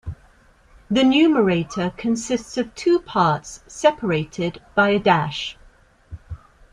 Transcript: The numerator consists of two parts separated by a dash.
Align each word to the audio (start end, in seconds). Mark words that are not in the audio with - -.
The 0.89 1.03
numerator 1.03 1.93
consists 1.95 2.57
of 2.57 2.73
two 2.73 3.01
parts 3.01 3.61
separated 3.67 4.59
by 4.73 4.89
a 4.89 4.99
dash. 4.99 5.59